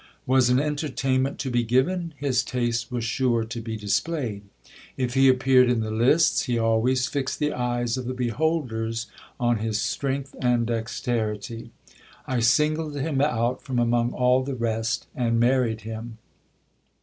[0.25, 2.15] Was an entertainment to be given?
[2.17, 4.41] His taste was sure to be displayed.
[4.97, 9.05] If he appeared in the lists, he always fixed the eyes of the beholders
[9.39, 11.69] on his strength and dexterity.
[12.25, 16.17] I singled him out from among all the rest, and married him.